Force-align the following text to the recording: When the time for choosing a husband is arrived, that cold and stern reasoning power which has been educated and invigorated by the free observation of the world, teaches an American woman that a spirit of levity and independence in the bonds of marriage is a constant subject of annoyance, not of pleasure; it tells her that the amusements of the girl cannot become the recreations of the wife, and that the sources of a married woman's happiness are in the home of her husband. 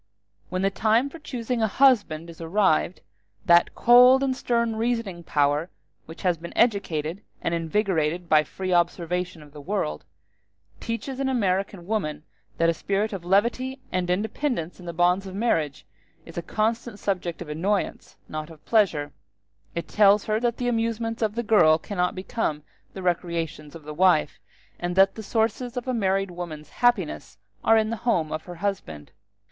When 0.49 0.63
the 0.63 0.71
time 0.71 1.11
for 1.11 1.19
choosing 1.19 1.61
a 1.61 1.67
husband 1.67 2.27
is 2.31 2.41
arrived, 2.41 3.01
that 3.45 3.75
cold 3.75 4.23
and 4.23 4.35
stern 4.35 4.75
reasoning 4.75 5.21
power 5.23 5.69
which 6.07 6.23
has 6.23 6.37
been 6.39 6.57
educated 6.57 7.21
and 7.39 7.53
invigorated 7.53 8.27
by 8.27 8.41
the 8.41 8.49
free 8.49 8.73
observation 8.73 9.43
of 9.43 9.53
the 9.53 9.61
world, 9.61 10.03
teaches 10.79 11.19
an 11.19 11.29
American 11.29 11.85
woman 11.85 12.23
that 12.57 12.67
a 12.67 12.73
spirit 12.73 13.13
of 13.13 13.23
levity 13.23 13.79
and 13.91 14.09
independence 14.09 14.79
in 14.79 14.87
the 14.87 14.91
bonds 14.91 15.27
of 15.27 15.35
marriage 15.35 15.85
is 16.25 16.35
a 16.35 16.41
constant 16.41 16.97
subject 16.97 17.39
of 17.39 17.47
annoyance, 17.47 18.17
not 18.27 18.49
of 18.49 18.65
pleasure; 18.65 19.11
it 19.75 19.87
tells 19.87 20.23
her 20.25 20.39
that 20.39 20.57
the 20.57 20.67
amusements 20.67 21.21
of 21.21 21.35
the 21.35 21.43
girl 21.43 21.77
cannot 21.77 22.15
become 22.15 22.63
the 22.93 23.03
recreations 23.03 23.75
of 23.75 23.83
the 23.83 23.93
wife, 23.93 24.39
and 24.79 24.95
that 24.95 25.13
the 25.13 25.21
sources 25.21 25.77
of 25.77 25.87
a 25.87 25.93
married 25.93 26.31
woman's 26.31 26.69
happiness 26.69 27.37
are 27.63 27.77
in 27.77 27.91
the 27.91 27.97
home 27.97 28.31
of 28.31 28.45
her 28.45 28.55
husband. 28.55 29.11